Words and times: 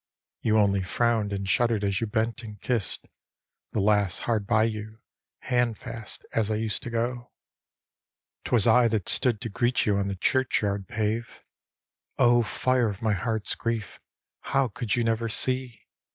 You 0.41 0.57
only 0.57 0.81
frowned 0.81 1.31
and 1.31 1.45
sliuddered 1.45 1.83
as 1.83 2.01
you 2.01 2.07
bent 2.07 2.41
and 2.41 2.59
kissed 2.59 3.05
The 3.71 3.79
lass 3.79 4.17
hard 4.25 4.47
by 4.47 4.63
you, 4.63 4.97
handfast, 5.41 6.25
as 6.33 6.49
I 6.49 6.55
used 6.55 6.81
to 6.81 6.89
go. 6.89 7.05
D,gt,, 7.19 7.19
erihyGOOgle 7.19 7.21
AUSouU 7.21 7.21
Niffkt 7.21 7.21
9 7.21 7.29
Twas 8.45 8.67
I 8.67 8.87
tfiat 8.87 9.09
stood 9.09 9.41
to 9.41 9.49
greet 9.49 9.85
you 9.85 9.97
on 9.97 10.07
the 10.07 10.15
churchyard 10.15 10.87
pave 10.87 11.43
(O 12.17 12.41
fire 12.41 12.89
of 12.89 13.03
my 13.03 13.13
heart's 13.13 13.53
grief, 13.53 13.99
how 14.39 14.69
could 14.69 14.95
you 14.95 15.03
never 15.03 15.29
see?) 15.29 15.81